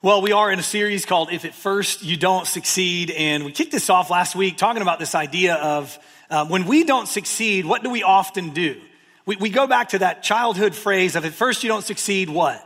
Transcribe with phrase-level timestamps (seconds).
[0.00, 3.10] Well, we are in a series called If at First You Don't Succeed.
[3.10, 5.98] And we kicked this off last week talking about this idea of
[6.30, 8.80] um, when we don't succeed, what do we often do?
[9.26, 12.64] We, we go back to that childhood phrase of at first you don't succeed, what?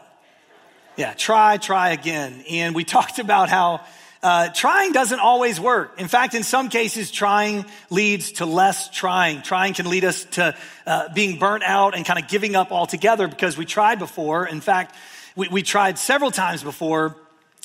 [0.99, 2.45] Yeah, try, try again.
[2.51, 3.81] And we talked about how
[4.23, 5.99] uh, trying doesn't always work.
[5.99, 9.41] In fact, in some cases, trying leads to less trying.
[9.41, 10.55] Trying can lead us to
[10.87, 14.47] uh, being burnt out and kind of giving up altogether because we tried before.
[14.47, 14.95] In fact,
[15.35, 17.17] we, we tried several times before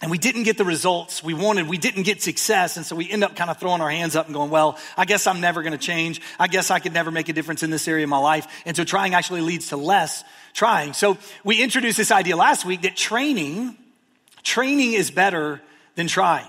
[0.02, 1.68] and we didn't get the results we wanted.
[1.68, 2.78] We didn't get success.
[2.78, 5.06] And so we end up kind of throwing our hands up and going, well, I
[5.06, 6.22] guess I'm never going to change.
[6.40, 8.46] I guess I could never make a difference in this area of my life.
[8.66, 10.24] And so trying actually leads to less
[10.54, 10.94] trying.
[10.94, 13.76] So we introduced this idea last week that training,
[14.44, 15.62] training is better
[15.96, 16.48] than trying.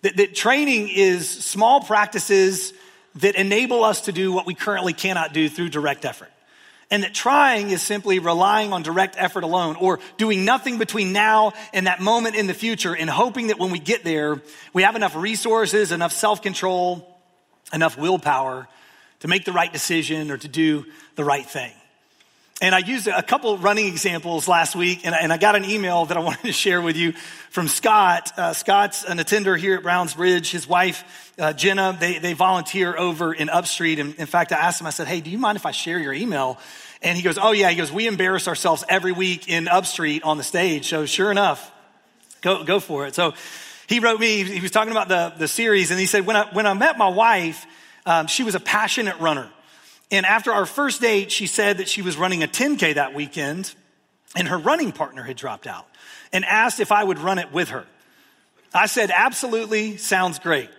[0.00, 2.72] That, that training is small practices
[3.16, 6.30] that enable us to do what we currently cannot do through direct effort
[6.90, 11.52] and that trying is simply relying on direct effort alone or doing nothing between now
[11.72, 14.96] and that moment in the future and hoping that when we get there, we have
[14.96, 17.18] enough resources, enough self control,
[17.72, 18.68] enough willpower
[19.20, 21.72] to make the right decision or to do the right thing.
[22.62, 25.64] And I used a couple running examples last week, and I, and I got an
[25.64, 27.12] email that I wanted to share with you
[27.48, 28.32] from Scott.
[28.36, 30.50] Uh, Scott's an attender here at Browns Bridge.
[30.50, 33.98] His wife, uh, Jenna, they, they volunteer over in Upstreet.
[33.98, 35.98] And in fact, I asked him, I said, hey, do you mind if I share
[35.98, 36.58] your email?
[37.00, 37.70] And he goes, oh yeah.
[37.70, 40.86] He goes, we embarrass ourselves every week in Upstreet on the stage.
[40.86, 41.72] So sure enough,
[42.42, 43.14] go, go for it.
[43.14, 43.32] So
[43.88, 46.44] he wrote me, he was talking about the, the series, and he said, when I,
[46.52, 47.66] when I met my wife,
[48.04, 49.48] um, she was a passionate runner.
[50.10, 53.74] And after our first date, she said that she was running a 10K that weekend
[54.36, 55.86] and her running partner had dropped out
[56.32, 57.86] and asked if I would run it with her.
[58.72, 60.70] I said, absolutely, sounds great.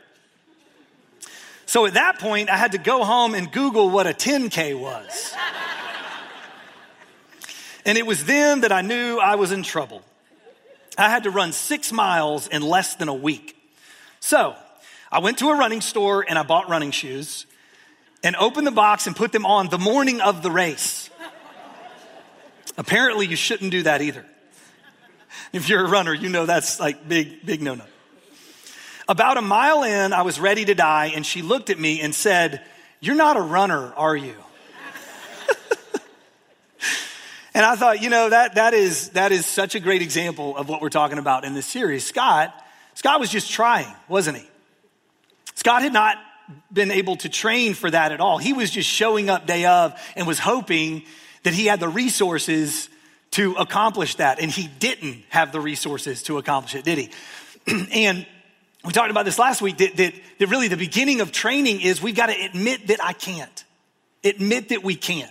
[1.65, 5.33] So at that point, I had to go home and Google what a 10K was.
[7.85, 10.01] and it was then that I knew I was in trouble.
[10.97, 13.55] I had to run six miles in less than a week.
[14.19, 14.55] So
[15.11, 17.45] I went to a running store and I bought running shoes
[18.23, 21.09] and open the box and put them on the morning of the race.
[22.77, 24.25] Apparently, you shouldn't do that either.
[25.53, 27.85] If you're a runner, you know that's like big, big no no.
[29.07, 32.15] About a mile in, I was ready to die, and she looked at me and
[32.15, 32.61] said,
[33.01, 34.35] You're not a runner, are you?
[37.53, 40.69] and I thought, you know, that, that, is, that is such a great example of
[40.69, 42.05] what we're talking about in this series.
[42.05, 42.53] Scott,
[42.93, 44.47] Scott was just trying, wasn't he?
[45.55, 46.17] Scott had not
[46.71, 48.37] been able to train for that at all.
[48.37, 51.03] He was just showing up day of and was hoping
[51.43, 52.89] that he had the resources
[53.31, 54.39] to accomplish that.
[54.39, 57.09] And he didn't have the resources to accomplish it, did he?
[57.93, 58.25] and
[58.83, 62.01] we talked about this last week that, that, that really the beginning of training is
[62.01, 63.63] we've got to admit that I can't.
[64.23, 65.29] Admit that we can't.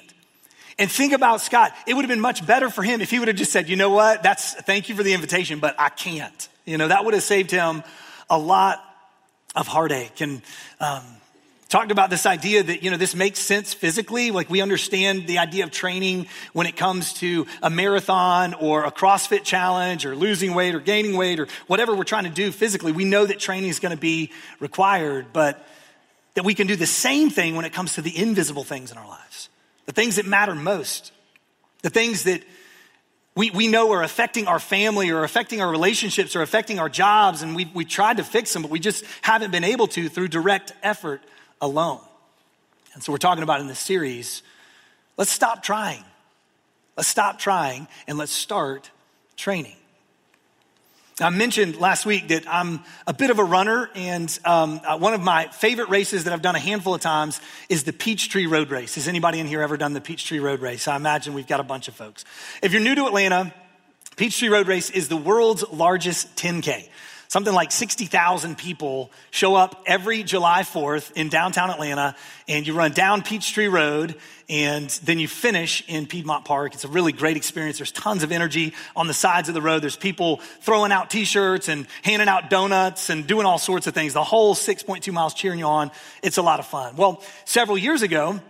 [0.78, 1.72] And think about Scott.
[1.86, 3.76] It would have been much better for him if he would have just said, you
[3.76, 4.22] know what?
[4.22, 6.48] That's, thank you for the invitation, but I can't.
[6.64, 7.82] You know, that would have saved him
[8.30, 8.82] a lot
[9.54, 10.20] of heartache.
[10.20, 10.42] And
[10.80, 11.02] um,
[11.68, 14.30] talked about this idea that, you know, this makes sense physically.
[14.30, 18.90] Like we understand the idea of training when it comes to a marathon or a
[18.90, 22.92] CrossFit challenge or losing weight or gaining weight or whatever we're trying to do physically.
[22.92, 25.64] We know that training is going to be required, but
[26.34, 28.98] that we can do the same thing when it comes to the invisible things in
[28.98, 29.48] our lives,
[29.86, 31.12] the things that matter most,
[31.82, 32.42] the things that
[33.36, 37.42] we, we know are affecting our family or affecting our relationships or affecting our jobs,
[37.42, 40.28] and we, we tried to fix them, but we just haven't been able to through
[40.28, 41.22] direct effort
[41.60, 42.00] alone.
[42.94, 44.42] And so we're talking about in this series
[45.16, 46.02] let's stop trying.
[46.96, 48.90] Let's stop trying and let's start
[49.36, 49.76] training.
[51.20, 55.12] I mentioned last week that I'm a bit of a runner, and um, uh, one
[55.12, 58.70] of my favorite races that I've done a handful of times is the Peachtree Road
[58.70, 58.94] Race.
[58.94, 60.88] Has anybody in here ever done the Peachtree Road Race?
[60.88, 62.24] I imagine we've got a bunch of folks.
[62.62, 63.52] If you're new to Atlanta,
[64.16, 66.88] Peachtree Road Race is the world's largest 10K.
[67.30, 72.16] Something like 60,000 people show up every July 4th in downtown Atlanta,
[72.48, 74.16] and you run down Peachtree Road,
[74.48, 76.74] and then you finish in Piedmont Park.
[76.74, 77.78] It's a really great experience.
[77.78, 79.80] There's tons of energy on the sides of the road.
[79.80, 84.12] There's people throwing out t-shirts and handing out donuts and doing all sorts of things.
[84.12, 85.92] The whole 6.2 miles cheering you on.
[86.24, 86.96] It's a lot of fun.
[86.96, 88.40] Well, several years ago,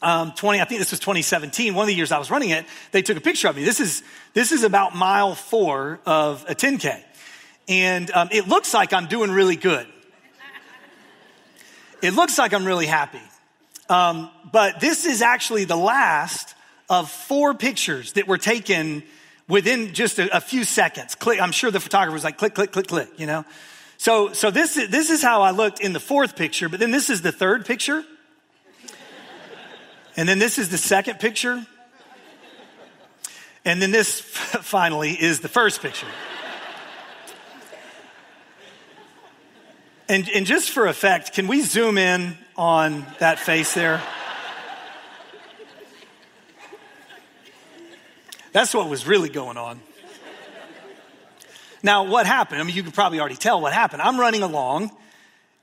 [0.00, 2.64] um, 20, I think this was 2017, one of the years I was running it,
[2.92, 3.64] they took a picture of me.
[3.64, 4.02] This is,
[4.32, 7.02] this is about mile four of a 10K.
[7.68, 9.86] And um, it looks like I'm doing really good.
[12.02, 13.20] It looks like I'm really happy.
[13.88, 16.54] Um, but this is actually the last
[16.90, 19.02] of four pictures that were taken
[19.48, 21.14] within just a, a few seconds.
[21.14, 23.44] Click, I'm sure the photographer was like, click, click, click, click, you know?
[23.98, 26.90] So, so this, is, this is how I looked in the fourth picture, but then
[26.90, 28.04] this is the third picture.
[30.16, 31.64] And then this is the second picture.
[33.64, 36.08] And then this finally is the first picture.
[40.08, 44.02] And, and just for effect, can we zoom in on that face there?
[48.52, 49.80] That's what was really going on.
[51.82, 52.60] Now, what happened?
[52.60, 54.02] I mean, you could probably already tell what happened.
[54.02, 54.90] I'm running along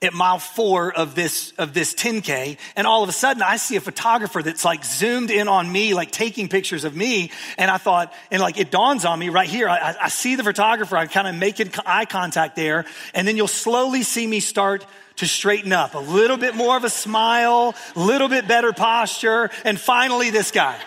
[0.02, 2.58] at mile four of this, of this 10K.
[2.78, 5.94] And all of a sudden I see a photographer that's like zoomed in on me,
[5.94, 7.32] like taking pictures of me.
[7.58, 9.68] And I thought, and like it dawns on me right here.
[9.68, 10.96] I, I see the photographer.
[10.96, 12.86] I kind of make eye contact there.
[13.14, 14.86] And then you'll slowly see me start
[15.18, 19.50] to straighten up a little bit more of a smile, a little bit better posture.
[19.66, 20.80] And finally this guy.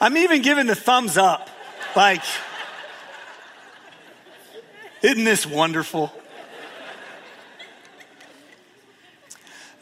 [0.00, 1.50] I'm even giving the thumbs up.
[1.96, 2.22] Like,
[5.04, 6.12] isn't this wonderful?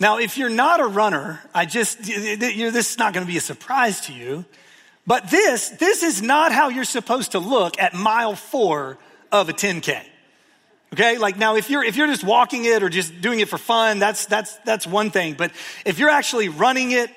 [0.01, 3.41] Now, if you're not a runner, I just, this is not going to be a
[3.41, 4.45] surprise to you.
[5.07, 8.99] But this, this is not how you're supposed to look at mile four
[9.31, 10.03] of a 10K.
[10.93, 13.57] Okay, like now if you're if you're just walking it or just doing it for
[13.57, 15.33] fun, that's that's that's one thing.
[15.33, 15.53] But
[15.87, 17.09] if you're actually running it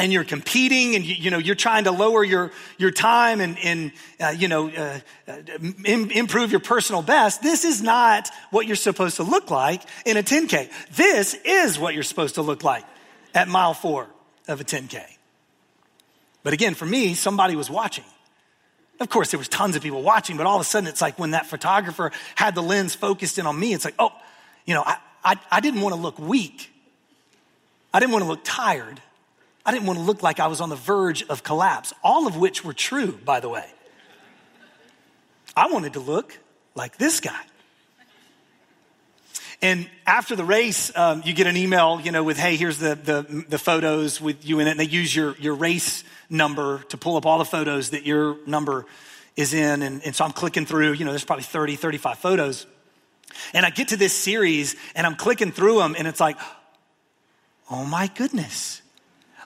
[0.00, 3.58] and you're competing and you, you, know you're trying to lower your your time and,
[3.58, 4.98] and uh, you know uh,
[5.28, 5.36] uh
[5.84, 10.16] Im- improve your personal best this is not what you're supposed to look like in
[10.16, 12.84] a 10k this is what you're supposed to look like
[13.34, 14.08] at mile four
[14.48, 15.04] of a 10k
[16.42, 18.04] but again for me somebody was watching.
[18.98, 21.18] Of course there was tons of people watching but all of a sudden it's like
[21.18, 24.12] when that photographer had the lens focused in on me it's like oh
[24.66, 26.70] you know i, I, I didn't want to look weak.
[27.92, 29.02] I didn't want to look tired
[29.64, 32.36] I didn't want to look like I was on the verge of collapse, all of
[32.36, 33.70] which were true, by the way.
[35.56, 36.38] I wanted to look
[36.74, 37.40] like this guy.
[39.62, 42.94] And after the race, um, you get an email, you know, with, hey, here's the,
[42.94, 44.70] the, the, photos with you in it.
[44.70, 48.38] And they use your, your race number to pull up all the photos that your
[48.46, 48.86] number
[49.36, 49.82] is in.
[49.82, 52.66] And, and so I'm clicking through, you know, there's probably 30, 35 photos.
[53.52, 56.38] And I get to this series and I'm clicking through them and it's like,
[57.70, 58.80] oh my goodness.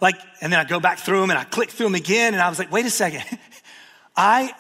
[0.00, 2.34] Like, and then I go back through them and I click through them again.
[2.34, 3.22] And I was like, wait a second.
[4.16, 4.54] I,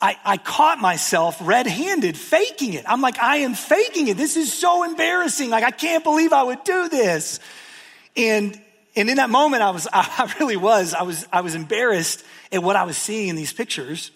[0.00, 2.84] I, I caught myself red handed faking it.
[2.86, 4.16] I'm like, I am faking it.
[4.16, 5.50] This is so embarrassing.
[5.50, 7.40] Like, I can't believe I would do this.
[8.16, 8.60] And,
[8.94, 12.62] and in that moment, I was, I really was, I was, I was embarrassed at
[12.62, 14.10] what I was seeing in these pictures.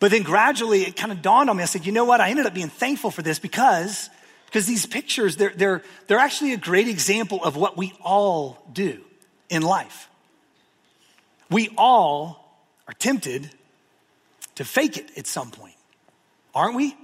[0.00, 1.62] But then gradually it kind of dawned on me.
[1.62, 2.20] I said, you know what?
[2.20, 4.08] I ended up being thankful for this because,
[4.46, 9.04] because these pictures, they're, they're, they're actually a great example of what we all do
[9.48, 10.08] in life.
[11.50, 13.50] We all are tempted
[14.56, 15.76] to fake it at some point,
[16.54, 16.96] aren't we?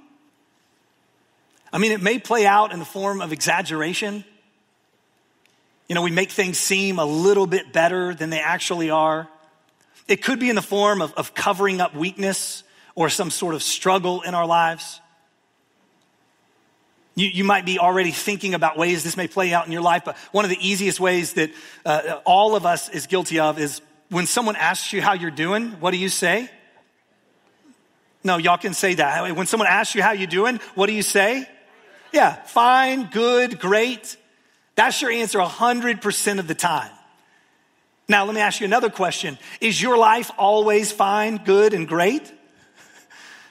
[1.73, 4.25] I mean, it may play out in the form of exaggeration.
[5.89, 9.29] You know, we make things seem a little bit better than they actually are.
[10.07, 12.63] It could be in the form of, of covering up weakness
[12.95, 15.01] or some sort of struggle in our lives.
[17.15, 20.03] You, you might be already thinking about ways this may play out in your life,
[20.05, 21.51] but one of the easiest ways that
[21.87, 23.81] uh, all of us is guilty of is
[24.11, 26.51] when someone asks you how you're doing, what do you say?
[28.25, 29.37] No, y'all can say that.
[29.37, 31.49] When someone asks you how you're doing, what do you say?
[32.13, 34.17] Yeah, fine, good, great.
[34.77, 36.91] That's your answer 100% of the time.
[38.09, 39.39] Now, let me ask you another question.
[39.61, 42.33] Is your life always fine, good, and great?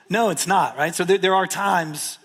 [0.10, 0.94] No, it's not, right?
[0.94, 2.20] So there, there are times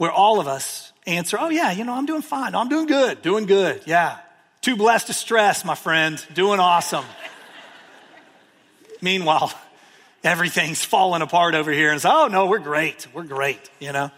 [0.00, 2.54] where all of us answer, oh, yeah, you know, I'm doing fine.
[2.54, 3.82] I'm doing good, doing good.
[3.84, 4.16] Yeah.
[4.62, 6.24] Too blessed to stress, my friend.
[6.32, 7.04] Doing awesome.
[9.02, 9.52] Meanwhile,
[10.24, 11.88] everything's falling apart over here.
[11.88, 13.08] And it's, oh, no, we're great.
[13.12, 14.10] We're great, you know?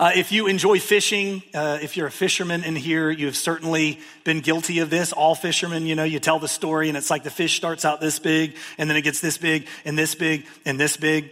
[0.00, 4.00] Uh, if you enjoy fishing, uh, if you're a fisherman in here, you have certainly
[4.24, 5.12] been guilty of this.
[5.12, 8.00] All fishermen, you know, you tell the story and it's like the fish starts out
[8.00, 11.30] this big and then it gets this big and this big and this big.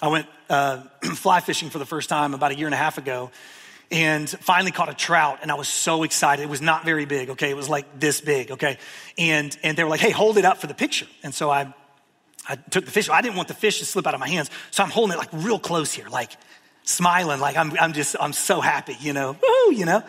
[0.00, 0.82] I went uh,
[1.14, 3.30] fly fishing for the first time about a year and a half ago
[3.90, 6.42] and finally caught a trout and I was so excited.
[6.42, 7.50] It was not very big, okay?
[7.50, 8.78] It was like this big, okay?
[9.16, 11.06] And, and they were like, hey, hold it up for the picture.
[11.22, 11.72] And so I,
[12.46, 13.08] I took the fish.
[13.08, 14.50] I didn't want the fish to slip out of my hands.
[14.70, 16.32] So I'm holding it like real close here, like
[16.84, 20.02] smiling, like I'm, I'm just, I'm so happy, you know, woo, you know?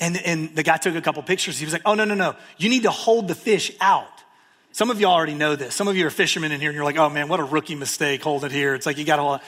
[0.00, 1.58] And, and the guy took a couple pictures.
[1.58, 2.34] He was like, oh, no, no, no.
[2.58, 4.13] You need to hold the fish out
[4.74, 5.72] Some of you already know this.
[5.72, 7.76] Some of you are fishermen in here and you're like, oh man, what a rookie
[7.76, 8.74] mistake holding it here.
[8.74, 9.40] It's like you got all.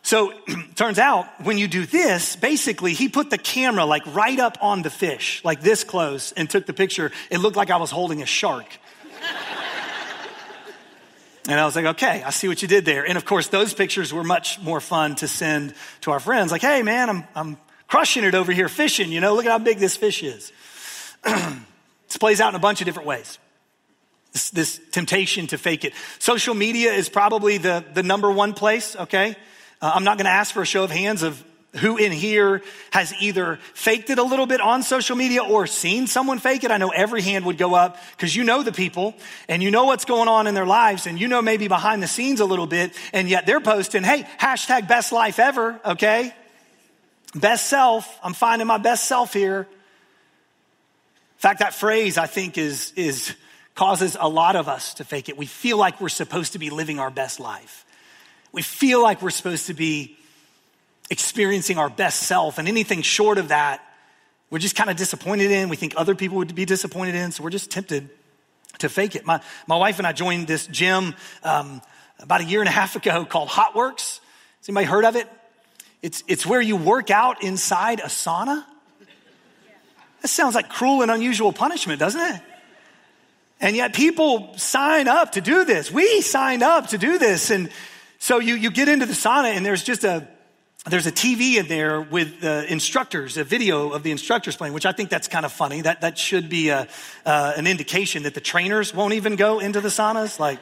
[0.00, 0.32] So
[0.76, 4.80] turns out when you do this, basically he put the camera like right up on
[4.80, 7.12] the fish, like this close, and took the picture.
[7.30, 8.64] It looked like I was holding a shark.
[11.48, 13.06] and I was like, okay, I see what you did there.
[13.06, 16.50] And of course, those pictures were much more fun to send to our friends.
[16.50, 17.56] Like, hey man, I'm, I'm
[17.88, 19.12] crushing it over here fishing.
[19.12, 20.50] You know, look at how big this fish is.
[21.24, 23.38] this plays out in a bunch of different ways.
[24.36, 25.94] This, this temptation to fake it.
[26.18, 29.34] Social media is probably the, the number one place, okay?
[29.80, 31.42] Uh, I'm not going to ask for a show of hands of
[31.76, 36.06] who in here has either faked it a little bit on social media or seen
[36.06, 36.70] someone fake it.
[36.70, 39.14] I know every hand would go up because you know the people
[39.48, 42.06] and you know what's going on in their lives and you know maybe behind the
[42.06, 46.34] scenes a little bit and yet they're posting, hey, hashtag best life ever, okay?
[47.34, 48.18] Best self.
[48.22, 49.60] I'm finding my best self here.
[49.60, 53.34] In fact, that phrase I think is, is
[53.76, 55.36] causes a lot of us to fake it.
[55.36, 57.84] We feel like we're supposed to be living our best life.
[58.50, 60.16] We feel like we're supposed to be
[61.10, 63.80] experiencing our best self, and anything short of that,
[64.50, 65.68] we're just kind of disappointed in.
[65.68, 68.08] We think other people would be disappointed in, so we're just tempted
[68.78, 69.24] to fake it.
[69.24, 71.14] My, my wife and I joined this gym
[71.44, 71.80] um,
[72.18, 73.98] about a year and a half ago called HOTWORX.
[73.98, 75.28] Has anybody heard of it?
[76.02, 78.64] It's, it's where you work out inside a sauna.
[80.22, 82.42] That sounds like cruel and unusual punishment, doesn't it?
[83.60, 85.90] And yet people sign up to do this.
[85.90, 87.50] We signed up to do this.
[87.50, 87.70] And
[88.18, 90.28] so you, you get into the sauna and there's just a,
[90.88, 94.86] there's a TV in there with the instructors, a video of the instructors playing, which
[94.86, 95.80] I think that's kind of funny.
[95.80, 96.86] That, that should be a,
[97.24, 100.38] uh, an indication that the trainers won't even go into the saunas.
[100.38, 100.60] Like,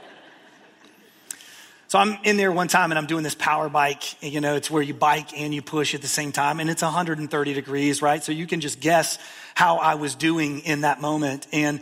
[1.88, 4.22] so I'm in there one time and I'm doing this power bike.
[4.22, 6.82] You know, it's where you bike and you push at the same time, and it's
[6.82, 8.22] 130 degrees, right?
[8.22, 9.18] So you can just guess
[9.54, 11.46] how I was doing in that moment.
[11.52, 11.80] And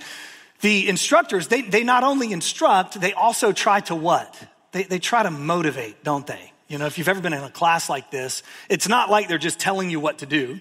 [0.62, 4.34] the instructors, they, they not only instruct, they also try to what?
[4.72, 6.52] they, they try to motivate, don't they?
[6.68, 9.38] You know, if you've ever been in a class like this, it's not like they're
[9.38, 10.60] just telling you what to do,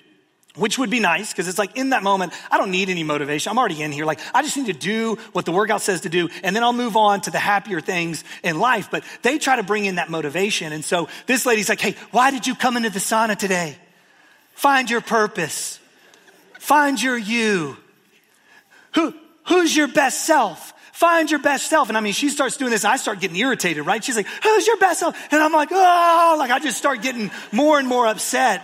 [0.55, 3.49] which would be nice because it's like in that moment, I don't need any motivation.
[3.49, 4.03] I'm already in here.
[4.03, 6.73] Like, I just need to do what the workout says to do, and then I'll
[6.73, 8.89] move on to the happier things in life.
[8.91, 10.73] But they try to bring in that motivation.
[10.73, 13.77] And so this lady's like, hey, why did you come into the sauna today?
[14.53, 15.79] Find your purpose,
[16.59, 17.77] find your you.
[18.95, 19.13] Who,
[19.51, 20.73] who's your best self?
[20.93, 21.89] Find your best self.
[21.89, 22.85] And I mean, she starts doing this.
[22.85, 24.01] I start getting irritated, right?
[24.01, 25.17] She's like, who's your best self?
[25.31, 28.61] And I'm like, oh, like I just start getting more and more upset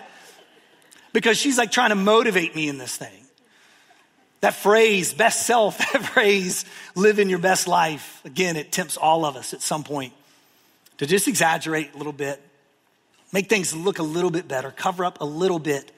[1.11, 3.25] because she's like trying to motivate me in this thing.
[4.41, 6.63] That phrase, best self, that phrase,
[6.95, 8.21] live in your best life.
[8.23, 10.13] Again, it tempts all of us at some point
[10.99, 12.41] to just exaggerate a little bit,
[13.33, 15.91] make things look a little bit better, cover up a little bit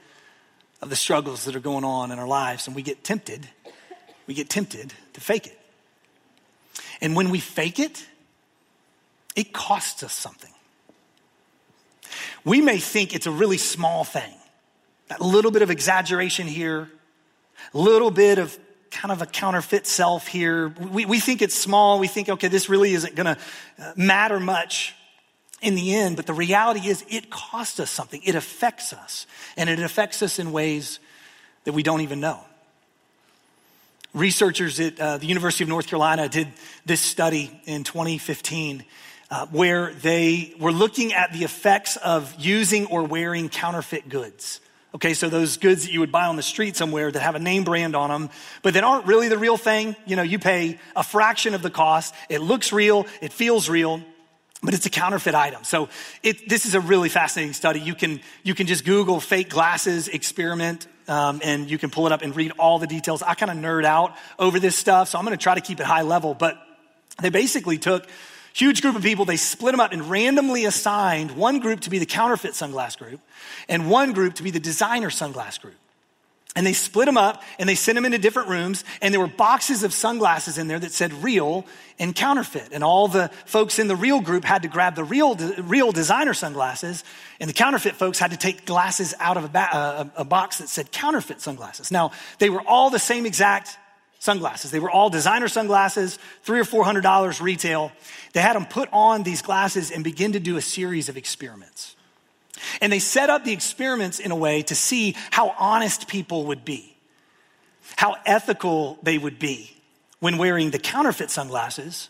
[0.81, 2.65] of the struggles that are going on in our lives.
[2.65, 3.47] And we get tempted,
[4.29, 5.59] we get tempted to fake it.
[7.01, 8.05] And when we fake it,
[9.35, 10.51] it costs us something.
[12.45, 14.35] We may think it's a really small thing,
[15.07, 16.91] that little bit of exaggeration here,
[17.73, 18.55] a little bit of
[18.91, 20.67] kind of a counterfeit self here.
[20.67, 21.97] We, we think it's small.
[21.97, 23.37] We think, okay, this really isn't going to
[23.79, 24.93] uh, matter much
[25.59, 26.17] in the end.
[26.17, 28.21] But the reality is, it costs us something.
[28.23, 29.25] It affects us.
[29.57, 30.99] And it affects us in ways
[31.63, 32.45] that we don't even know.
[34.13, 36.47] Researchers at uh, the University of North Carolina did
[36.85, 38.83] this study in 2015
[39.31, 44.61] uh, where they were looking at the effects of using or wearing counterfeit goods.
[44.95, 47.39] Okay, so those goods that you would buy on the street somewhere that have a
[47.39, 48.31] name brand on them,
[48.63, 49.95] but that aren't really the real thing.
[50.07, 52.15] You know, you pay a fraction of the cost.
[52.27, 54.01] It looks real, it feels real,
[54.63, 55.63] but it's a counterfeit item.
[55.63, 55.89] So
[56.23, 57.79] it, this is a really fascinating study.
[57.79, 62.11] You can, you can just Google fake glasses experiment um, and you can pull it
[62.11, 63.23] up and read all the details.
[63.23, 65.79] I kind of nerd out over this stuff, so I'm going to try to keep
[65.79, 66.33] it high level.
[66.33, 66.57] But
[67.21, 68.07] they basically took
[68.53, 71.99] huge group of people, they split them up and randomly assigned one group to be
[71.99, 73.21] the counterfeit sunglass group
[73.67, 75.75] and one group to be the designer sunglass group.
[76.59, 78.83] And they split them up and they sent them into different rooms.
[79.01, 81.65] And there were boxes of sunglasses in there that said real
[81.99, 82.73] and counterfeit.
[82.73, 86.33] And all the folks in the real group had to grab the real, real designer
[86.33, 87.05] sunglasses.
[87.39, 90.57] And the counterfeit folks had to take glasses out of a, ba- uh, a box
[90.57, 91.91] that said counterfeit sunglasses.
[91.91, 93.77] Now, they were all the same exact
[94.19, 94.69] sunglasses.
[94.69, 97.93] They were all designer sunglasses, three or four hundred dollars retail.
[98.33, 101.95] They had them put on these glasses and begin to do a series of experiments.
[102.81, 106.65] And they set up the experiments in a way to see how honest people would
[106.65, 106.95] be,
[107.95, 109.75] how ethical they would be
[110.19, 112.09] when wearing the counterfeit sunglasses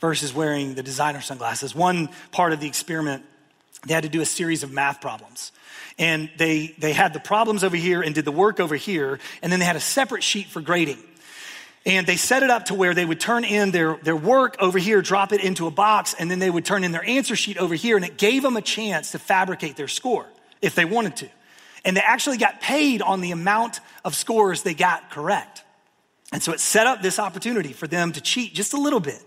[0.00, 1.74] versus wearing the designer sunglasses.
[1.74, 3.24] One part of the experiment,
[3.86, 5.52] they had to do a series of math problems.
[5.98, 9.52] And they, they had the problems over here and did the work over here, and
[9.52, 10.98] then they had a separate sheet for grading.
[11.86, 14.78] And they set it up to where they would turn in their, their work over
[14.78, 17.56] here, drop it into a box, and then they would turn in their answer sheet
[17.56, 20.26] over here, and it gave them a chance to fabricate their score
[20.60, 21.28] if they wanted to.
[21.84, 25.64] And they actually got paid on the amount of scores they got correct.
[26.32, 29.22] And so it set up this opportunity for them to cheat just a little bit,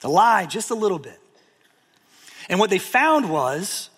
[0.00, 1.20] to lie just a little bit.
[2.48, 3.90] And what they found was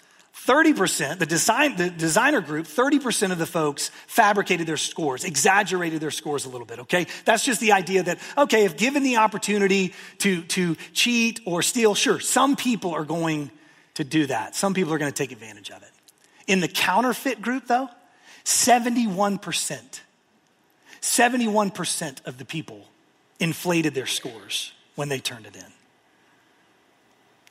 [0.49, 6.11] 30%, the, design, the designer group, 30% of the folks fabricated their scores, exaggerated their
[6.11, 7.07] scores a little bit, okay?
[7.27, 11.95] That's just the idea that, okay, if given the opportunity to, to cheat or steal,
[11.95, 13.51] sure, some people are going
[13.95, 14.57] to do that.
[14.57, 15.91] Some people are going to take advantage of it.
[16.47, 17.91] In the counterfeit group, though,
[18.47, 20.01] 71%,
[21.03, 22.87] 71% of the people
[23.39, 25.78] inflated their scores when they turned it in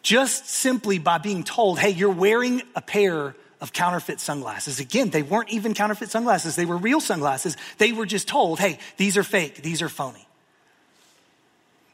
[0.02, 4.80] just simply by being told, hey, you're wearing a pair of counterfeit sunglasses.
[4.80, 7.58] Again, they weren't even counterfeit sunglasses, they were real sunglasses.
[7.78, 10.26] They were just told, hey, these are fake, these are phony.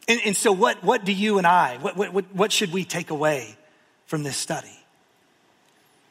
[0.07, 3.10] And, and so, what, what do you and I, what, what, what should we take
[3.10, 3.55] away
[4.05, 4.77] from this study?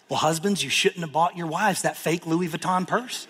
[0.09, 3.27] Well, husbands, you shouldn't have bought your wives that fake Louis Vuitton purse.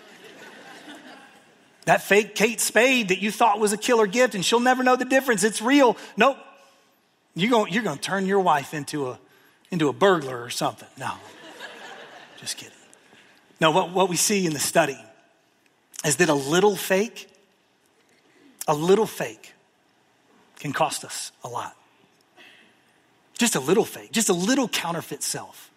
[1.85, 4.95] that fake Kate Spade that you thought was a killer gift and she'll never know
[4.95, 5.43] the difference.
[5.43, 5.97] It's real.
[6.15, 6.37] Nope,
[7.35, 9.19] you're going, you're going to turn your wife into a,
[9.71, 10.87] into a burglar or something.
[10.97, 11.11] No,
[12.39, 12.73] just kidding.
[13.59, 14.97] No, what, what we see in the study
[16.05, 17.29] is that a little fake,
[18.67, 19.53] a little fake
[20.59, 21.75] can cost us a lot.
[23.37, 25.71] Just a little fake, just a little counterfeit self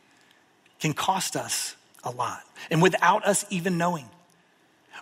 [0.78, 2.42] can cost us a lot.
[2.70, 4.06] And without us even knowing,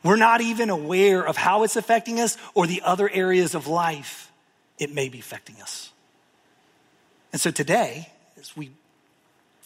[0.02, 4.30] we're not even aware of how it's affecting us or the other areas of life
[4.78, 5.90] it may be affecting us.
[7.34, 8.70] And so today, as we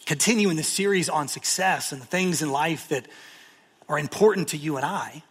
[0.07, 3.05] continue in this series on success and the things in life that
[3.87, 5.21] are important to you and I,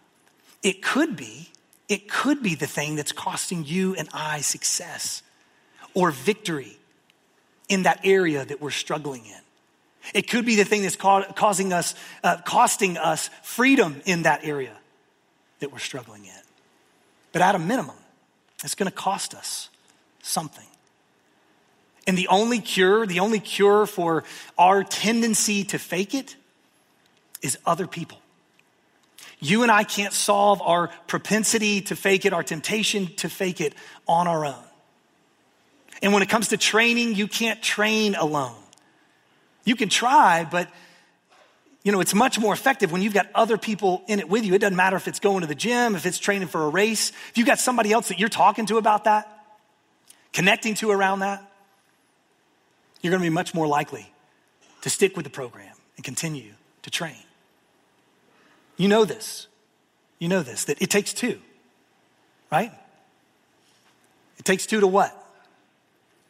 [0.62, 1.48] it could be,
[1.88, 5.24] it could be the thing that's costing you and I success
[5.94, 6.78] or victory
[7.68, 9.40] in that area that we're struggling in.
[10.14, 14.76] It could be the thing that's causing us, uh, costing us freedom in that area
[15.58, 16.42] that we're struggling in.
[17.32, 17.98] But at a minimum,
[18.62, 19.70] it's going to cost us
[20.22, 20.67] something.
[22.08, 24.24] And the only cure, the only cure for
[24.56, 26.36] our tendency to fake it
[27.42, 28.18] is other people.
[29.40, 33.74] You and I can't solve our propensity to fake it, our temptation to fake it
[34.08, 34.64] on our own.
[36.00, 38.56] And when it comes to training, you can't train alone.
[39.64, 40.70] You can try, but
[41.84, 44.54] you know, it's much more effective when you've got other people in it with you.
[44.54, 47.10] It doesn't matter if it's going to the gym, if it's training for a race.
[47.28, 49.28] If you've got somebody else that you're talking to about that,
[50.32, 51.47] connecting to around that,
[53.00, 54.12] you're going to be much more likely
[54.82, 57.22] to stick with the program and continue to train.
[58.76, 59.48] You know this.
[60.18, 61.40] You know this, that it takes two,
[62.50, 62.72] right?
[64.38, 65.10] It takes two to what?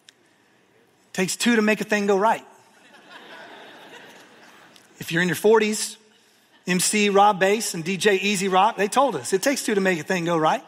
[0.09, 2.45] It takes two to make a thing go right.
[4.99, 5.97] if you're in your 40s,
[6.67, 9.99] MC Rob Base and DJ E-Z Rock, they told us it takes two to make
[9.99, 10.63] a thing go right.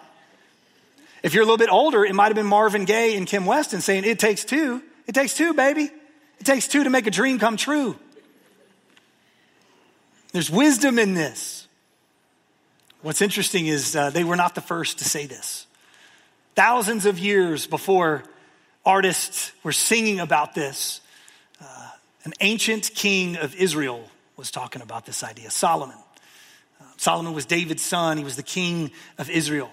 [1.23, 3.83] If you're a little bit older, it might have been Marvin Gaye and Kim Weston
[3.83, 4.83] saying, It takes two.
[5.11, 5.91] It takes two, baby.
[6.39, 7.97] It takes two to make a dream come true.
[10.31, 11.67] There's wisdom in this.
[13.03, 15.67] What's interesting is uh, they were not the first to say this.
[16.55, 18.23] Thousands of years before
[18.87, 21.01] artists were singing about this,
[21.61, 21.89] uh,
[22.23, 25.99] an ancient king of Israel was talking about this idea Solomon.
[26.81, 29.73] Uh, Solomon was David's son, he was the king of Israel.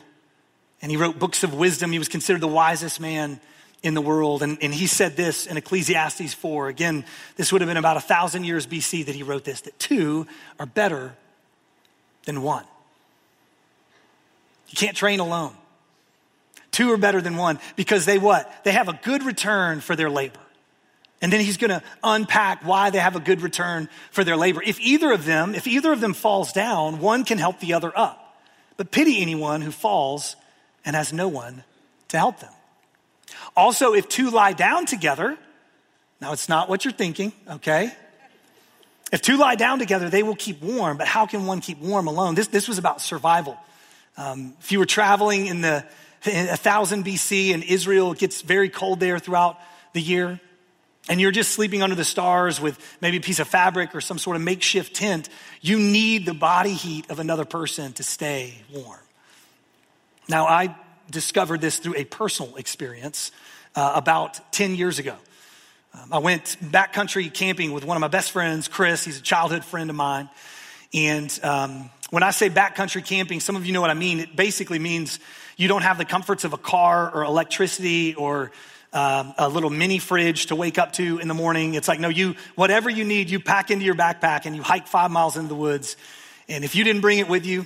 [0.81, 1.91] And he wrote books of wisdom.
[1.91, 3.39] He was considered the wisest man
[3.83, 4.43] in the world.
[4.43, 6.67] And, and he said this in Ecclesiastes 4.
[6.67, 9.77] Again, this would have been about a thousand years BC that he wrote this that
[9.79, 10.27] two
[10.59, 11.15] are better
[12.25, 12.65] than one.
[14.69, 15.53] You can't train alone.
[16.71, 18.63] Two are better than one because they what?
[18.63, 20.39] They have a good return for their labor.
[21.21, 24.61] And then he's going to unpack why they have a good return for their labor.
[24.63, 27.91] If either of them, if either of them falls down, one can help the other
[27.97, 28.37] up.
[28.75, 30.35] But pity anyone who falls
[30.85, 31.63] and has no one
[32.09, 32.53] to help them.
[33.55, 35.37] Also, if two lie down together,
[36.21, 37.91] now it's not what you're thinking, okay?
[39.11, 42.07] If two lie down together, they will keep warm, but how can one keep warm
[42.07, 42.35] alone?
[42.35, 43.57] This, this was about survival.
[44.17, 45.85] Um, if you were traveling in the
[46.25, 49.59] in 1000 BC and Israel it gets very cold there throughout
[49.93, 50.39] the year,
[51.09, 54.17] and you're just sleeping under the stars with maybe a piece of fabric or some
[54.17, 55.29] sort of makeshift tent,
[55.61, 58.99] you need the body heat of another person to stay warm.
[60.27, 60.75] Now, I
[61.09, 63.31] discovered this through a personal experience
[63.75, 65.15] uh, about 10 years ago.
[65.93, 69.03] Um, I went backcountry camping with one of my best friends, Chris.
[69.03, 70.29] He's a childhood friend of mine.
[70.93, 74.19] And um, when I say backcountry camping, some of you know what I mean.
[74.19, 75.19] It basically means
[75.57, 78.51] you don't have the comforts of a car or electricity or
[78.93, 81.73] um, a little mini fridge to wake up to in the morning.
[81.73, 84.87] It's like, no, you, whatever you need, you pack into your backpack and you hike
[84.87, 85.97] five miles into the woods.
[86.47, 87.65] And if you didn't bring it with you,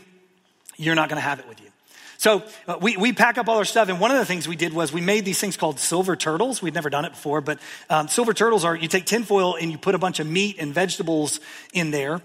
[0.77, 1.67] you're not going to have it with you.
[2.21, 4.55] So uh, we, we pack up all our stuff, and one of the things we
[4.55, 6.61] did was we made these things called silver turtles.
[6.61, 7.57] We'd never done it before, but
[7.89, 10.71] um, silver turtles are you take tinfoil and you put a bunch of meat and
[10.71, 11.39] vegetables
[11.73, 12.21] in there,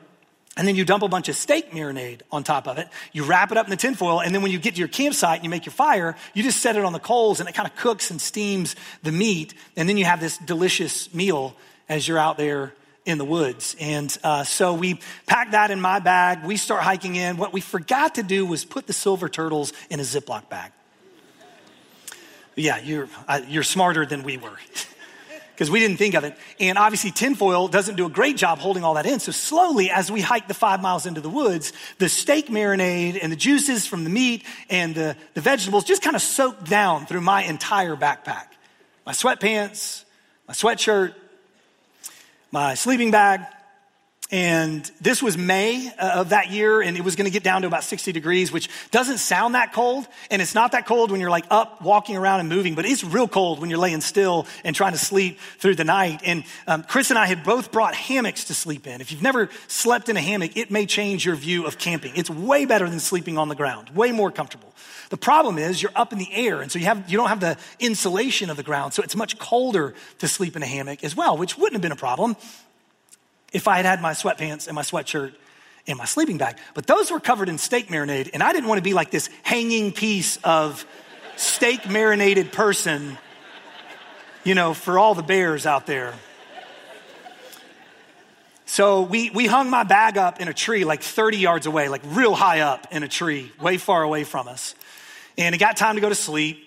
[0.54, 2.88] and then you dump a bunch of steak marinade on top of it.
[3.12, 5.36] You wrap it up in the tinfoil, and then when you get to your campsite
[5.36, 7.66] and you make your fire, you just set it on the coals, and it kind
[7.66, 11.56] of cooks and steams the meat, and then you have this delicious meal
[11.88, 12.74] as you're out there
[13.06, 13.74] in the woods.
[13.80, 16.44] And uh, so we packed that in my bag.
[16.44, 17.36] We start hiking in.
[17.38, 20.72] What we forgot to do was put the silver turtles in a Ziploc bag.
[22.56, 24.50] Yeah, you're, uh, you're smarter than we were.
[25.56, 26.36] because we didn't think of it.
[26.60, 29.20] And obviously, tinfoil doesn't do a great job holding all that in.
[29.20, 33.32] So, slowly, as we hike the five miles into the woods, the steak marinade and
[33.32, 37.22] the juices from the meat and the, the vegetables just kind of soaked down through
[37.22, 38.48] my entire backpack.
[39.06, 40.04] My sweatpants,
[40.46, 41.14] my sweatshirt,
[42.52, 43.40] my sleeping bag,
[44.30, 47.62] and this was May uh, of that year, and it was going to get down
[47.62, 50.04] to about 60 degrees, which doesn't sound that cold.
[50.32, 53.04] And it's not that cold when you're like up, walking around and moving, but it's
[53.04, 56.22] real cold when you're laying still and trying to sleep through the night.
[56.24, 59.00] And um, Chris and I had both brought hammocks to sleep in.
[59.00, 62.12] If you've never slept in a hammock, it may change your view of camping.
[62.16, 64.65] It's way better than sleeping on the ground, way more comfortable.
[65.08, 67.40] The problem is you're up in the air, and so you, have, you don't have
[67.40, 71.14] the insulation of the ground, so it's much colder to sleep in a hammock as
[71.14, 72.36] well, which wouldn't have been a problem
[73.52, 75.34] if I had had my sweatpants and my sweatshirt
[75.86, 76.56] and my sleeping bag.
[76.74, 79.30] But those were covered in steak marinade, and I didn't want to be like this
[79.42, 80.84] hanging piece of
[81.36, 83.18] steak marinated person,
[84.44, 86.14] you know, for all the bears out there.
[88.68, 92.02] So we, we hung my bag up in a tree like 30 yards away, like
[92.04, 94.74] real high up in a tree, way far away from us.
[95.38, 96.62] And it got time to go to sleep.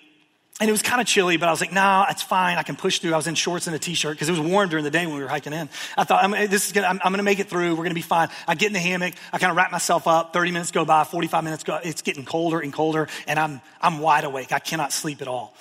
[0.60, 2.58] And it was kind of chilly, but I was like, nah, it's fine.
[2.58, 3.14] I can push through.
[3.14, 5.16] I was in shorts and a t-shirt because it was warm during the day when
[5.16, 5.70] we were hiking in.
[5.96, 7.74] I thought, I'm, this is gonna, I'm, I'm, gonna make it through.
[7.76, 8.28] We're gonna be fine.
[8.46, 9.14] I get in the hammock.
[9.32, 10.34] I kind of wrap myself up.
[10.34, 11.80] 30 minutes go by, 45 minutes go.
[11.82, 14.52] It's getting colder and colder and I'm, I'm wide awake.
[14.52, 15.54] I cannot sleep at all.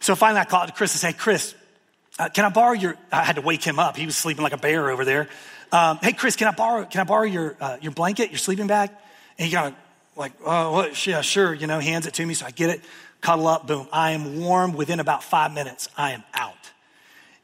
[0.00, 1.54] So finally I called to Chris and said, Chris,
[2.18, 3.98] uh, can I borrow your, I had to wake him up.
[3.98, 5.28] He was sleeping like a bear over there.
[5.72, 8.66] Um, hey, Chris, can I borrow, can I borrow your, uh, your blanket, your sleeping
[8.66, 8.90] bag?
[9.38, 9.74] And he kind of
[10.18, 11.54] like, oh, yeah, sure.
[11.54, 12.34] You know, hands it to me.
[12.34, 12.82] So I get it
[13.20, 13.88] cuddle up, boom.
[13.92, 15.88] I am warm within about five minutes.
[15.96, 16.54] I am out.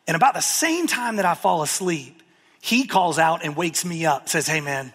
[0.07, 2.23] And about the same time that I fall asleep,
[2.61, 4.93] he calls out and wakes me up, says, Hey man,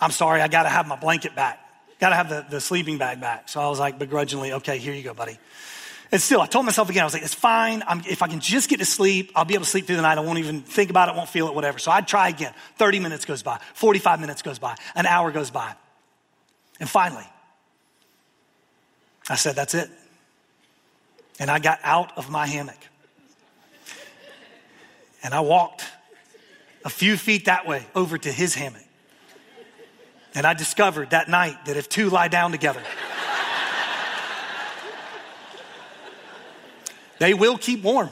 [0.00, 1.58] I'm sorry, I gotta have my blanket back.
[2.00, 3.48] Gotta have the, the sleeping bag back.
[3.48, 5.38] So I was like, begrudgingly, okay, here you go, buddy.
[6.10, 7.82] And still, I told myself again, I was like, it's fine.
[7.86, 10.02] I'm, if I can just get to sleep, I'll be able to sleep through the
[10.02, 10.18] night.
[10.18, 11.78] I won't even think about it, won't feel it, whatever.
[11.78, 12.52] So I'd try again.
[12.76, 15.74] 30 minutes goes by, 45 minutes goes by, an hour goes by.
[16.82, 17.22] And finally,
[19.30, 19.88] I said, That's it.
[21.38, 22.76] And I got out of my hammock.
[25.22, 25.84] And I walked
[26.84, 28.82] a few feet that way over to his hammock.
[30.34, 32.82] And I discovered that night that if two lie down together,
[37.20, 38.10] they will keep warm.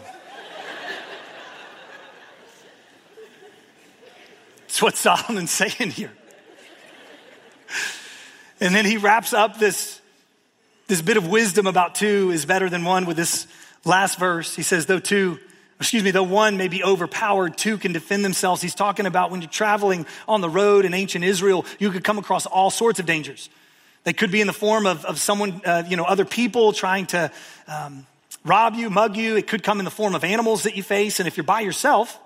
[4.61, 6.12] That's what Solomon's saying here.
[8.61, 10.01] And then he wraps up this
[10.90, 13.46] this bit of wisdom about two is better than one with this
[13.85, 14.57] last verse.
[14.57, 15.38] He says, though two,
[15.79, 18.61] excuse me, though one may be overpowered, two can defend themselves.
[18.61, 22.18] He's talking about when you're traveling on the road in ancient Israel, you could come
[22.18, 23.49] across all sorts of dangers.
[24.03, 27.07] They could be in the form of, of someone, uh, you know, other people trying
[27.07, 27.31] to
[27.68, 28.05] um,
[28.44, 29.37] rob you, mug you.
[29.37, 31.20] It could come in the form of animals that you face.
[31.20, 32.18] And if you're by yourself,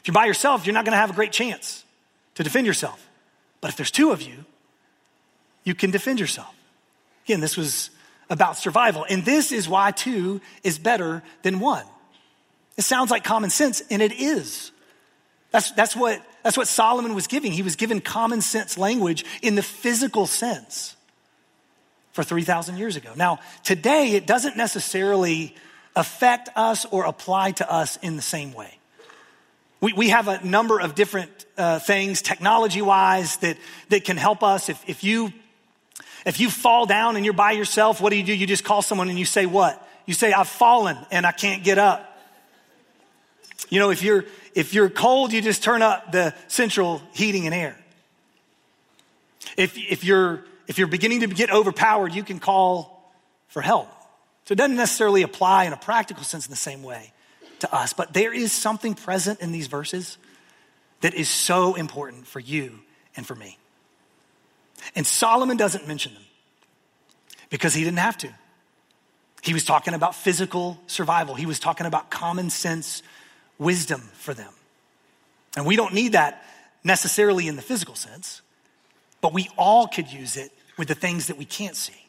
[0.00, 1.84] if you're by yourself, you're not going to have a great chance
[2.36, 3.06] to defend yourself.
[3.60, 4.46] But if there's two of you,
[5.68, 6.52] you can defend yourself.
[7.26, 7.90] Again, this was
[8.30, 9.06] about survival.
[9.08, 11.84] And this is why two is better than one.
[12.76, 14.72] It sounds like common sense, and it is.
[15.50, 17.52] That's, that's, what, that's what Solomon was giving.
[17.52, 20.96] He was given common sense language in the physical sense
[22.12, 23.12] for 3,000 years ago.
[23.14, 25.54] Now, today, it doesn't necessarily
[25.94, 28.78] affect us or apply to us in the same way.
[29.80, 33.58] We, we have a number of different uh, things, technology wise, that,
[33.90, 34.68] that can help us.
[34.68, 35.32] If, if you
[36.28, 38.34] if you fall down and you're by yourself, what do you do?
[38.34, 39.82] You just call someone and you say what?
[40.04, 42.04] You say, I've fallen and I can't get up.
[43.70, 47.54] You know, if you're, if you're cold, you just turn up the central heating and
[47.54, 47.76] air.
[49.56, 53.10] If, if you're, if you're beginning to get overpowered, you can call
[53.48, 53.88] for help.
[54.44, 57.12] So it doesn't necessarily apply in a practical sense in the same way
[57.60, 60.18] to us, but there is something present in these verses
[61.00, 62.80] that is so important for you
[63.16, 63.56] and for me.
[64.94, 66.22] And Solomon doesn't mention them
[67.50, 68.28] because he didn't have to.
[69.42, 73.02] He was talking about physical survival, he was talking about common sense
[73.58, 74.52] wisdom for them.
[75.56, 76.44] And we don't need that
[76.84, 78.42] necessarily in the physical sense,
[79.20, 82.06] but we all could use it with the things that we can't see,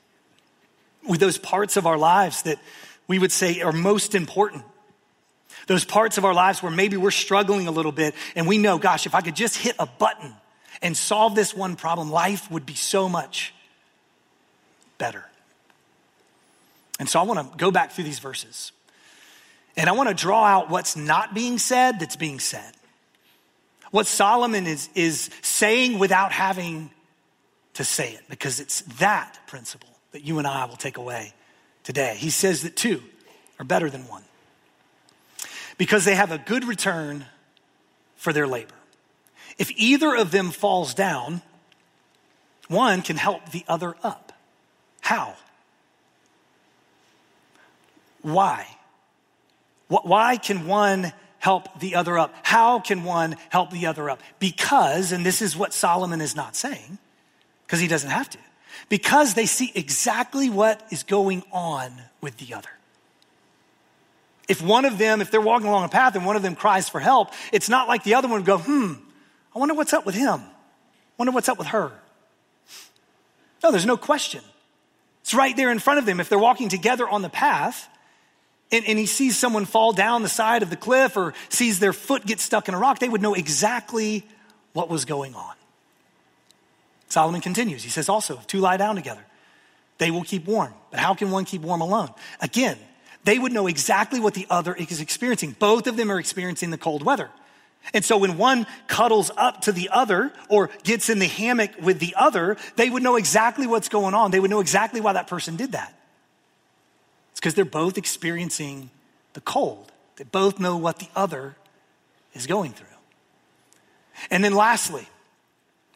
[1.07, 2.59] with those parts of our lives that
[3.07, 4.63] we would say are most important.
[5.67, 8.77] Those parts of our lives where maybe we're struggling a little bit and we know,
[8.77, 10.33] gosh, if I could just hit a button
[10.81, 13.53] and solve this one problem, life would be so much
[14.97, 15.25] better.
[16.99, 18.71] And so I want to go back through these verses.
[19.77, 22.73] And I want to draw out what's not being said that's being said.
[23.91, 26.91] What Solomon is, is saying without having
[27.75, 31.33] to say it, because it's that principle that you and I will take away
[31.83, 32.15] today.
[32.17, 33.01] He says that two
[33.57, 34.23] are better than one
[35.77, 37.25] because they have a good return
[38.17, 38.75] for their labor.
[39.59, 41.43] If either of them falls down,
[42.69, 44.31] one can help the other up.
[45.01, 45.35] How?
[48.21, 48.65] Why?
[49.89, 52.33] Why can one help the other up?
[52.43, 54.21] How can one help the other up?
[54.39, 56.97] Because, and this is what Solomon is not saying,
[57.65, 58.37] because he doesn't have to,
[58.87, 61.91] because they see exactly what is going on
[62.21, 62.69] with the other.
[64.47, 66.87] If one of them, if they're walking along a path and one of them cries
[66.87, 68.93] for help, it's not like the other one would go, hmm,
[69.55, 70.39] I wonder what's up with him.
[70.39, 71.91] I wonder what's up with her.
[73.63, 74.41] No, there's no question.
[75.21, 76.19] It's right there in front of them.
[76.19, 77.87] If they're walking together on the path,
[78.71, 81.91] and, and, he sees someone fall down the side of the cliff or sees their
[81.91, 84.25] foot get stuck in a rock, they would know exactly
[84.73, 85.55] what was going on.
[87.09, 87.83] Solomon continues.
[87.83, 89.25] He says, also, if two lie down together,
[89.97, 90.73] they will keep warm.
[90.91, 92.09] But how can one keep warm alone?
[92.41, 92.77] Again,
[93.23, 95.55] they would know exactly what the other is experiencing.
[95.57, 97.29] Both of them are experiencing the cold weather.
[97.93, 101.99] And so when one cuddles up to the other or gets in the hammock with
[101.99, 104.31] the other, they would know exactly what's going on.
[104.31, 105.93] They would know exactly why that person did that.
[107.31, 108.89] It's because they're both experiencing
[109.33, 109.91] the cold.
[110.17, 111.55] They both know what the other
[112.33, 112.87] is going through.
[114.29, 115.07] And then lastly,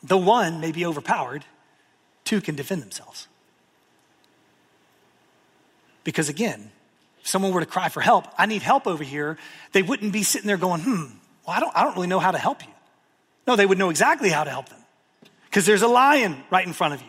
[0.02, 1.46] the one may be overpowered,
[2.24, 3.28] two can defend themselves.
[6.04, 6.72] Because again,
[7.22, 9.38] if someone were to cry for help, I need help over here,
[9.72, 11.06] they wouldn't be sitting there going, hmm,
[11.46, 12.72] well, I don't, I don't really know how to help you.
[13.46, 14.80] No, they would know exactly how to help them.
[15.46, 17.08] Because there's a lion right in front of you.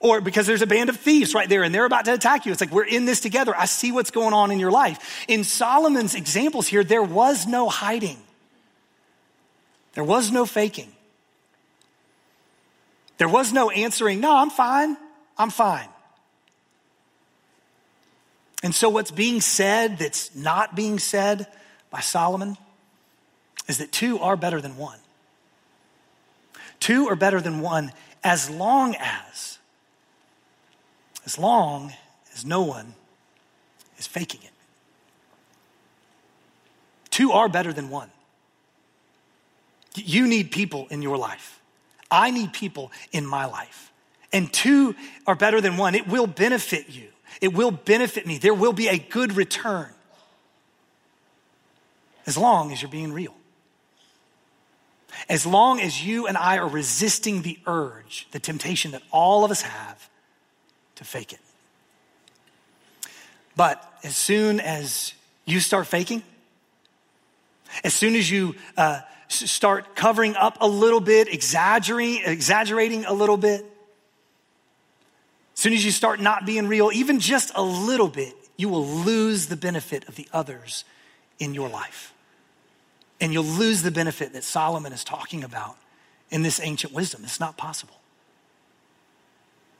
[0.00, 2.52] Or because there's a band of thieves right there and they're about to attack you.
[2.52, 3.54] It's like, we're in this together.
[3.56, 5.24] I see what's going on in your life.
[5.28, 8.18] In Solomon's examples here, there was no hiding,
[9.94, 10.90] there was no faking.
[13.16, 14.96] There was no answering, no, I'm fine,
[15.38, 15.88] I'm fine.
[18.64, 21.46] And so, what's being said that's not being said
[21.90, 22.56] by Solomon
[23.66, 24.98] is that two are better than one.
[26.80, 29.58] Two are better than one as long as
[31.24, 31.92] as long
[32.34, 32.94] as no one
[33.96, 34.50] is faking it.
[37.10, 38.10] Two are better than one.
[39.94, 41.60] You need people in your life.
[42.10, 43.92] I need people in my life.
[44.32, 44.94] And two
[45.26, 45.94] are better than one.
[45.94, 47.08] It will benefit you,
[47.40, 48.38] it will benefit me.
[48.38, 49.90] There will be a good return
[52.26, 53.34] as long as you're being real.
[55.28, 59.50] As long as you and I are resisting the urge, the temptation that all of
[59.50, 60.08] us have
[60.96, 61.40] to fake it.
[63.56, 66.22] But as soon as you start faking,
[67.82, 73.36] as soon as you uh, start covering up a little bit, exaggerating, exaggerating a little
[73.36, 73.64] bit,
[75.54, 78.86] as soon as you start not being real, even just a little bit, you will
[78.86, 80.84] lose the benefit of the others
[81.38, 82.13] in your life.
[83.20, 85.76] And you'll lose the benefit that Solomon is talking about
[86.30, 87.22] in this ancient wisdom.
[87.24, 87.94] It's not possible.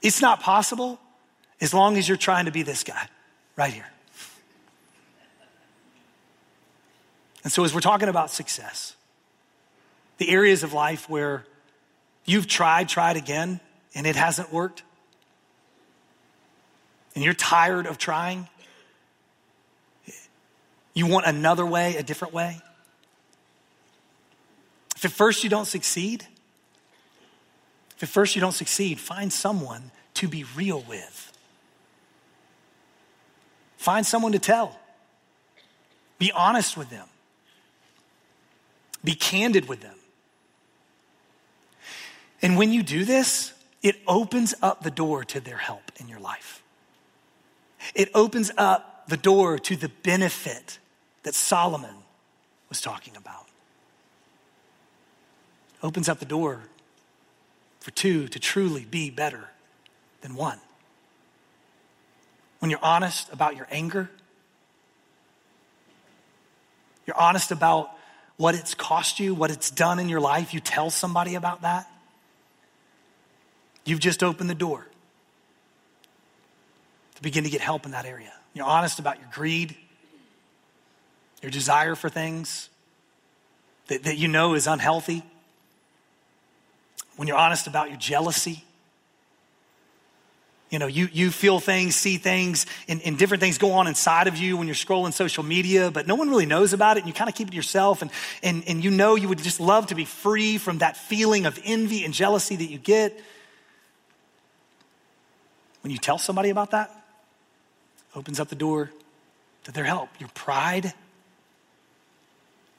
[0.01, 0.99] It's not possible
[1.59, 3.07] as long as you're trying to be this guy
[3.55, 3.89] right here.
[7.43, 8.95] And so, as we're talking about success,
[10.17, 11.45] the areas of life where
[12.25, 13.59] you've tried, tried again,
[13.93, 14.83] and it hasn't worked,
[17.13, 18.49] and you're tired of trying,
[20.93, 22.61] you want another way, a different way.
[25.05, 26.25] If at first you don't succeed,
[27.95, 31.31] if at first you don't succeed, find someone to be real with.
[33.77, 34.79] Find someone to tell.
[36.17, 37.07] Be honest with them.
[39.03, 39.93] Be candid with them.
[42.41, 46.19] And when you do this, it opens up the door to their help in your
[46.19, 46.63] life.
[47.93, 50.79] It opens up the door to the benefit
[51.21, 51.95] that Solomon
[52.69, 53.44] was talking about.
[55.85, 56.61] Opens up the door
[57.79, 59.51] for two to truly be better
[60.21, 60.57] than one.
[62.57, 64.09] When you're honest about your anger,
[67.05, 67.91] you're honest about
[68.37, 71.87] what it's cost you, what it's done in your life, you tell somebody about that,
[73.85, 74.87] you've just opened the door
[77.13, 78.33] to begin to get help in that area.
[78.55, 79.75] You're honest about your greed,
[81.43, 82.71] your desire for things
[83.85, 85.21] that, that you know is unhealthy.
[87.15, 88.63] When you're honest about your jealousy,
[90.69, 94.27] you know, you, you feel things, see things, and, and, different things go on inside
[94.27, 97.07] of you when you're scrolling social media, but no one really knows about it, and
[97.07, 98.09] you kind of keep it to yourself, and,
[98.41, 101.59] and, and you know you would just love to be free from that feeling of
[101.63, 103.17] envy and jealousy that you get.
[105.81, 106.91] When you tell somebody about that,
[108.15, 108.91] opens up the door
[109.65, 110.09] to their help.
[110.19, 110.93] Your pride,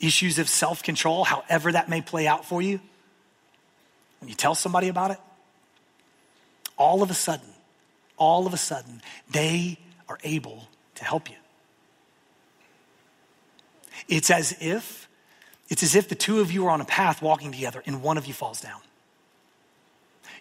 [0.01, 2.81] issues of self control, however that may play out for you,
[4.27, 5.19] when you tell somebody about it,
[6.77, 7.47] all of a sudden,
[8.17, 11.37] all of a sudden, they are able to help you.
[14.09, 15.09] It's as if
[15.69, 18.19] it's as if the two of you are on a path walking together and one
[18.19, 18.81] of you falls down.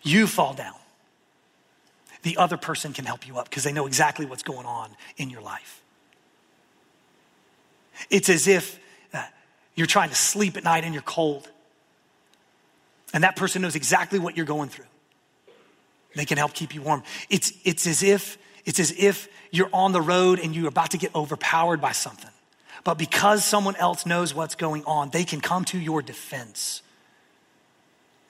[0.02, 0.74] You fall down.
[2.24, 5.30] The other person can help you up because they know exactly what's going on in
[5.30, 5.84] your life.
[8.10, 8.80] It's as if
[9.13, 9.26] uh,
[9.76, 11.52] you're trying to sleep at night and you're cold.
[13.15, 14.86] And that person knows exactly what you're going through.
[16.15, 17.01] They can help keep you warm.
[17.30, 20.97] It's, it's as if it's as if you're on the road and you're about to
[20.97, 22.32] get overpowered by something.
[22.84, 26.82] But because someone else knows what's going on, they can come to your defense.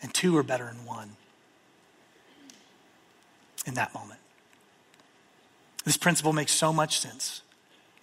[0.01, 1.11] And two are better than one
[3.65, 4.19] in that moment.
[5.83, 7.41] This principle makes so much sense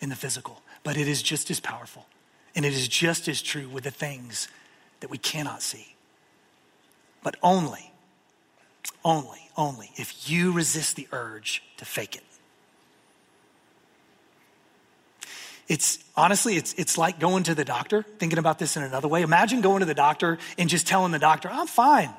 [0.00, 2.06] in the physical, but it is just as powerful.
[2.56, 4.48] And it is just as true with the things
[5.00, 5.91] that we cannot see.
[7.22, 7.92] But only
[9.04, 12.22] only, only if you resist the urge to fake it.
[15.68, 19.22] It's honestly, it's, it's like going to the doctor, thinking about this in another way.
[19.22, 22.12] Imagine going to the doctor and just telling the doctor, I'm fine.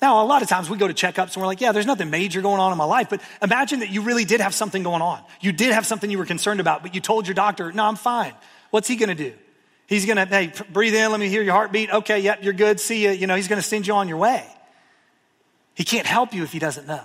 [0.00, 2.10] Now, a lot of times we go to checkups and we're like, yeah, there's nothing
[2.10, 3.08] major going on in my life.
[3.08, 5.22] But imagine that you really did have something going on.
[5.40, 7.96] You did have something you were concerned about, but you told your doctor, no, I'm
[7.96, 8.34] fine.
[8.70, 9.32] What's he to do?
[9.86, 11.90] He's going to, hey, breathe in, let me hear your heartbeat.
[11.90, 12.80] Okay, yep, you're good.
[12.80, 13.10] See you.
[13.10, 14.44] You know, he's going to send you on your way.
[15.74, 17.04] He can't help you if he doesn't know.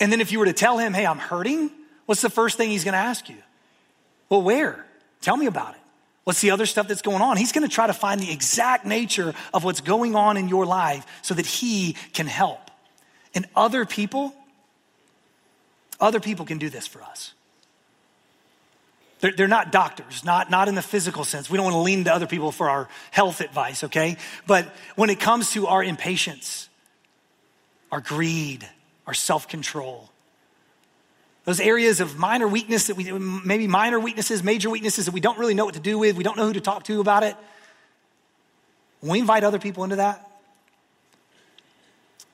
[0.00, 1.70] And then if you were to tell him, hey, I'm hurting,
[2.06, 3.36] what's the first thing he's going to ask you?
[4.28, 4.84] Well, where?
[5.20, 5.80] Tell me about it.
[6.24, 7.36] What's the other stuff that's going on?
[7.36, 10.66] He's going to try to find the exact nature of what's going on in your
[10.66, 12.70] life so that he can help.
[13.34, 14.34] And other people,
[16.00, 17.34] other people can do this for us.
[19.20, 21.50] They're, they're, not doctors, not, not in the physical sense.
[21.50, 24.16] We don't want to lean to other people for our health advice, okay?
[24.46, 26.68] But when it comes to our impatience,
[27.92, 28.66] our greed,
[29.06, 30.10] our self control.
[31.44, 35.38] Those areas of minor weakness that we, maybe minor weaknesses, major weaknesses that we don't
[35.38, 37.34] really know what to do with, we don't know who to talk to about it.
[39.00, 40.30] When we invite other people into that,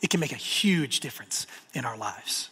[0.02, 2.50] it can make a huge difference in our lives.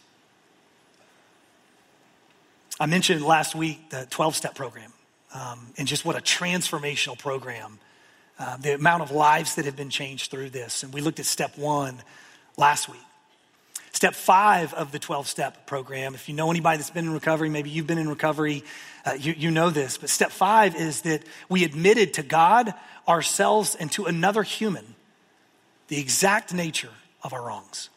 [2.81, 4.93] I mentioned last week the 12 step program
[5.33, 7.79] um, and just what a transformational program,
[8.39, 10.83] uh, the amount of lives that have been changed through this.
[10.83, 12.03] And we looked at step one
[12.57, 13.01] last week.
[13.93, 17.49] Step five of the 12 step program, if you know anybody that's been in recovery,
[17.49, 18.65] maybe you've been in recovery,
[19.07, 19.99] uh, you, you know this.
[19.99, 22.75] But step five is that we admitted to God,
[23.07, 24.85] ourselves, and to another human
[25.89, 26.91] the exact nature
[27.23, 27.89] of our wrongs.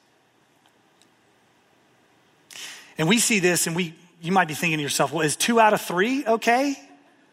[2.99, 5.59] And we see this, and we, you might be thinking to yourself, well, is two
[5.59, 6.75] out of three okay?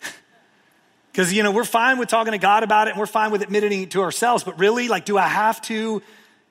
[1.12, 3.40] Because, you know, we're fine with talking to God about it and we're fine with
[3.40, 6.02] admitting it to ourselves, but really, like, do I have to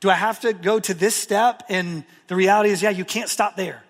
[0.04, 1.63] do I have to go to this step?
[1.69, 3.84] And the reality is, yeah, you can't stop there.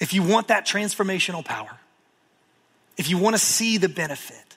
[0.00, 1.78] If you want that transformational power,
[2.96, 4.56] if you want to see the benefit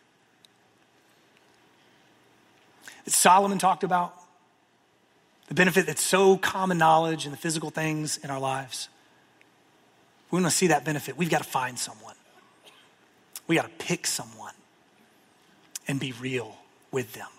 [3.04, 4.16] that Solomon talked about,
[5.50, 8.88] the benefit that's so common knowledge in the physical things in our lives,
[10.36, 11.16] we want to see that benefit.
[11.16, 12.14] We've got to find someone.
[13.48, 14.52] We got to pick someone
[15.88, 16.58] and be real
[16.92, 17.30] with them.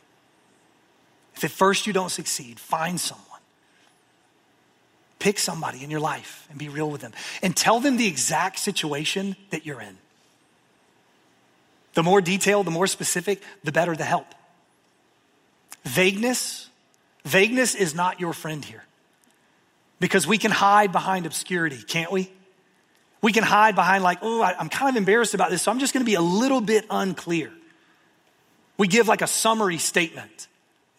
[1.34, 3.26] If at first you don't succeed, find someone.
[5.18, 8.60] Pick somebody in your life and be real with them and tell them the exact
[8.60, 9.98] situation that you're in.
[11.92, 14.34] The more detailed, the more specific, the better the help.
[15.84, 16.70] Vagueness,
[17.26, 18.84] vagueness is not your friend here
[20.00, 22.30] because we can hide behind obscurity, can't we?
[23.26, 25.92] We can hide behind, like, oh, I'm kind of embarrassed about this, so I'm just
[25.92, 27.50] going to be a little bit unclear.
[28.78, 30.46] We give like a summary statement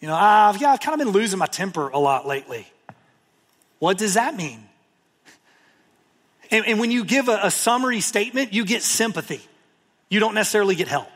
[0.00, 2.66] You know, uh, yeah, I've kind of been losing my temper a lot lately.
[3.78, 4.60] What does that mean?
[6.50, 9.40] And, and when you give a, a summary statement, you get sympathy.
[10.08, 11.08] You don't necessarily get help.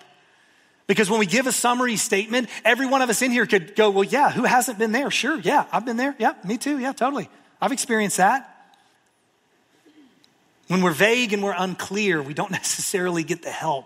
[0.87, 3.91] Because when we give a summary statement, every one of us in here could go,
[3.91, 5.11] well, yeah, who hasn't been there?
[5.11, 6.15] Sure, yeah, I've been there.
[6.19, 6.79] Yeah, me too.
[6.79, 7.31] Yeah, totally.
[7.61, 8.52] I've experienced that.
[10.73, 13.85] When we're vague and we're unclear, we don't necessarily get the help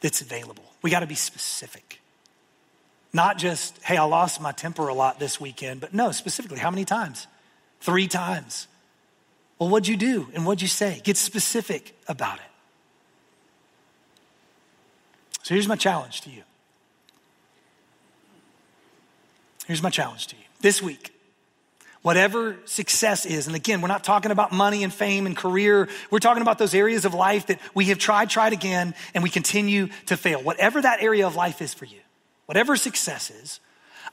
[0.00, 0.64] that's available.
[0.82, 2.00] We got to be specific.
[3.12, 6.72] Not just, hey, I lost my temper a lot this weekend, but no, specifically, how
[6.72, 7.28] many times?
[7.80, 8.66] Three times.
[9.60, 11.00] Well, what'd you do and what'd you say?
[11.04, 12.50] Get specific about it.
[15.44, 16.42] So here's my challenge to you.
[19.68, 20.42] Here's my challenge to you.
[20.62, 21.14] This week,
[22.02, 25.88] whatever success is, and again, we're not talking about money and fame and career.
[26.10, 29.30] We're talking about those areas of life that we have tried, tried again, and we
[29.30, 30.42] continue to fail.
[30.42, 32.00] Whatever that area of life is for you,
[32.46, 33.60] whatever success is,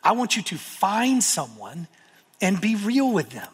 [0.04, 1.88] I want you to find someone
[2.42, 3.52] and be real with them.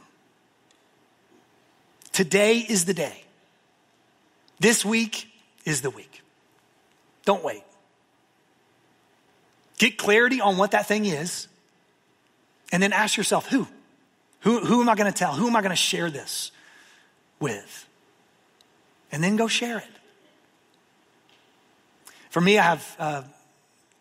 [2.11, 3.23] Today is the day.
[4.59, 5.27] This week
[5.65, 6.21] is the week.
[7.25, 7.63] Don't wait.
[9.77, 11.47] Get clarity on what that thing is,
[12.71, 13.67] and then ask yourself who?
[14.45, 15.33] Who, who am I going to tell?
[15.33, 16.51] Who am I going to share this
[17.39, 17.87] with?
[19.11, 19.83] And then go share it.
[22.29, 23.23] For me, I have uh,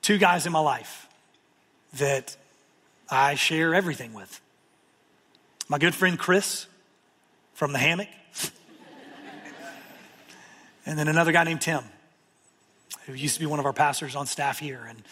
[0.03, 1.09] two guys in my life
[1.95, 2.37] that
[3.11, 4.39] I share everything with.
[5.67, 6.67] My good friend Chris
[7.55, 8.09] from the hammock,
[10.85, 11.85] and then another guy named Tim,
[13.07, 14.85] who used to be one of our pastors on staff here.
[14.87, 15.03] And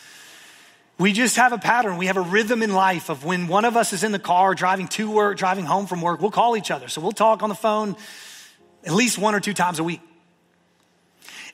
[0.98, 1.96] we just have a pattern.
[1.96, 4.54] We have a rhythm in life of when one of us is in the car
[4.54, 6.88] driving to work, driving home from work, we'll call each other.
[6.88, 7.96] So we'll talk on the phone
[8.84, 10.00] at least one or two times a week.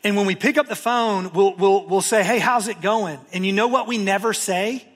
[0.05, 3.18] And when we pick up the phone, we'll, we'll, we'll say, Hey, how's it going?
[3.32, 4.86] And you know what we never say?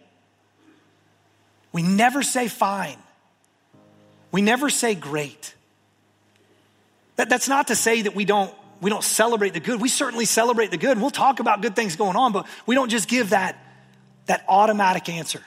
[1.72, 2.98] We never say fine.
[4.30, 5.54] We never say great.
[7.16, 9.80] That, that's not to say that we don't, we don't celebrate the good.
[9.80, 11.00] We certainly celebrate the good.
[11.00, 13.56] We'll talk about good things going on, but we don't just give that
[14.26, 15.40] that automatic answer.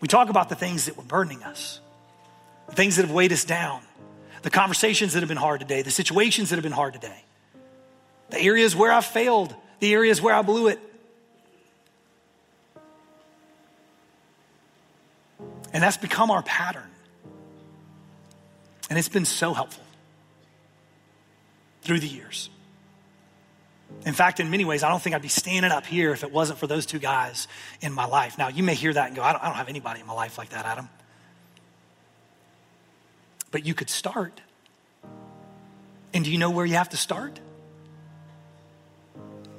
[0.00, 1.80] We talk about the things that were burdening us,
[2.68, 3.82] the things that have weighed us down,
[4.42, 7.24] the conversations that have been hard today, the situations that have been hard today,
[8.30, 10.80] the areas where I've failed, the areas where I blew it.
[15.72, 16.90] And that's become our pattern.
[18.90, 19.84] And it's been so helpful
[21.82, 22.50] through the years.
[24.04, 26.32] In fact, in many ways, I don't think I'd be standing up here if it
[26.32, 27.46] wasn't for those two guys
[27.80, 28.36] in my life.
[28.36, 30.12] Now, you may hear that and go, I don't, I don't have anybody in my
[30.12, 30.88] life like that, Adam.
[33.52, 34.40] But you could start.
[36.12, 37.38] And do you know where you have to start?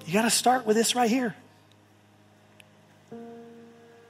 [0.05, 1.35] You got to start with this right here.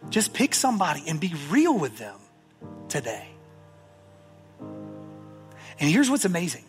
[0.10, 2.20] Just pick somebody and be real with them
[2.90, 3.28] today.
[5.80, 6.66] And here's what's amazing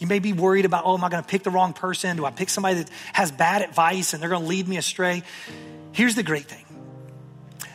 [0.00, 2.16] you may be worried about, oh, am I going to pick the wrong person?
[2.16, 5.22] Do I pick somebody that has bad advice and they're going to lead me astray?
[5.92, 6.64] Here's the great thing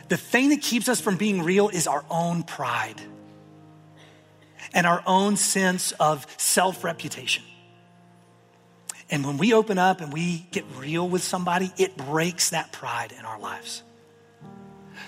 [0.08, 3.00] the thing that keeps us from being real is our own pride
[4.74, 7.44] and our own sense of self reputation.
[9.08, 13.12] And when we open up and we get real with somebody, it breaks that pride
[13.16, 13.84] in our lives.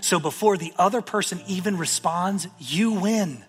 [0.01, 3.45] So before the other person even responds, you win.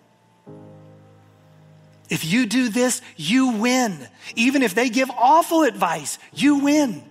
[2.10, 3.96] If you do this, you win.
[4.34, 7.02] Even if they give awful advice, you win.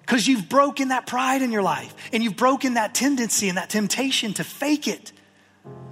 [0.00, 3.70] Because you've broken that pride in your life and you've broken that tendency and that
[3.70, 5.12] temptation to fake it.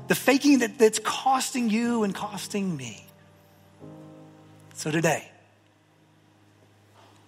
[0.08, 3.06] The faking that, that's costing you and costing me.
[4.74, 5.30] So today,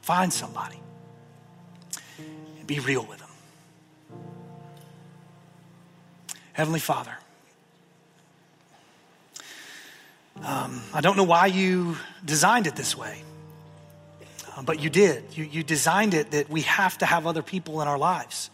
[0.02, 0.80] find somebody
[2.58, 3.28] and be real with them.
[6.52, 7.16] Heavenly Father,
[10.42, 13.22] Um, I don't know why you designed it this way,
[14.56, 15.24] uh, but you did.
[15.36, 18.50] You, you designed it that we have to have other people in our lives.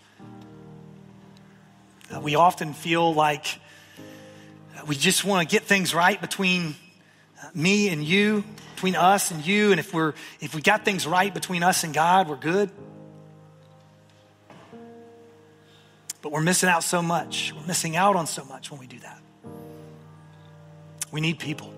[2.14, 3.60] Uh, we often feel like
[4.86, 6.74] we just want to get things right between
[7.42, 11.06] uh, me and you, between us and you, and if we're if we got things
[11.06, 12.70] right between us and God, we're good.
[16.22, 17.54] But we're missing out so much.
[17.56, 19.20] We're missing out on so much when we do that.
[21.10, 21.72] We need people.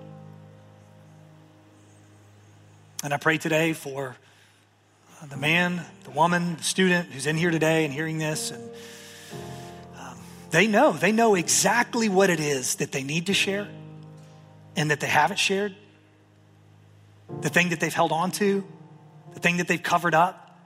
[3.04, 4.16] And I pray today for
[5.28, 8.50] the man, the woman, the student who's in here today and hearing this.
[8.50, 8.70] And
[9.98, 10.18] um,
[10.50, 13.68] they know, they know exactly what it is that they need to share
[14.76, 15.74] and that they haven't shared.
[17.40, 18.64] The thing that they've held on to,
[19.34, 20.58] the thing that they've covered up.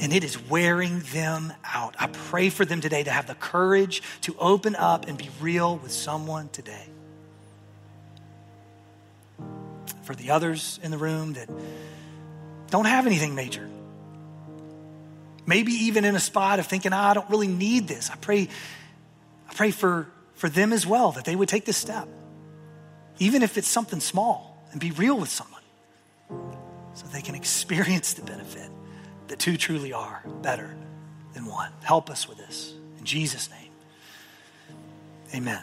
[0.00, 1.96] and it is wearing them out.
[1.98, 5.76] I pray for them today to have the courage to open up and be real
[5.78, 6.86] with someone today.
[10.08, 11.50] For the others in the room that
[12.70, 13.68] don't have anything major,
[15.44, 18.08] maybe even in a spot of thinking, oh, I don't really need this.
[18.08, 18.48] I pray,
[19.50, 22.08] I pray for, for them as well that they would take this step,
[23.18, 25.60] even if it's something small, and be real with someone
[26.94, 28.70] so they can experience the benefit
[29.26, 30.74] that two truly are better
[31.34, 31.70] than one.
[31.82, 32.72] Help us with this.
[32.98, 33.72] In Jesus' name,
[35.34, 35.62] amen.